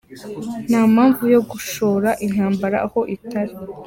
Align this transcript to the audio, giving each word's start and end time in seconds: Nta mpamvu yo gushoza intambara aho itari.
Nta 0.67 0.81
mpamvu 0.93 1.23
yo 1.33 1.41
gushoza 1.49 2.09
intambara 2.25 2.77
aho 2.85 2.99
itari. 3.15 3.53